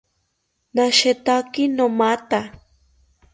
[0.75, 2.41] Nashetaki nomatha